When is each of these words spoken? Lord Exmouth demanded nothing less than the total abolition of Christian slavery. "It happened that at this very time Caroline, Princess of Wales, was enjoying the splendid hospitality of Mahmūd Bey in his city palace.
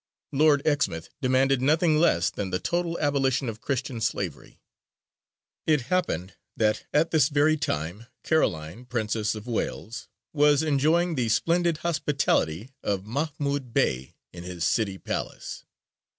Lord 0.31 0.63
Exmouth 0.65 1.09
demanded 1.21 1.61
nothing 1.61 1.97
less 1.97 2.31
than 2.31 2.49
the 2.49 2.57
total 2.57 2.97
abolition 2.97 3.47
of 3.47 3.61
Christian 3.61 4.01
slavery. 4.01 4.59
"It 5.67 5.81
happened 5.93 6.33
that 6.57 6.87
at 6.91 7.11
this 7.11 7.29
very 7.29 7.55
time 7.55 8.07
Caroline, 8.23 8.85
Princess 8.85 9.35
of 9.35 9.45
Wales, 9.45 10.07
was 10.33 10.63
enjoying 10.63 11.13
the 11.13 11.29
splendid 11.29 11.77
hospitality 11.85 12.71
of 12.81 13.03
Mahmūd 13.03 13.73
Bey 13.73 14.15
in 14.33 14.41
his 14.43 14.63
city 14.65 14.97
palace. 14.97 15.65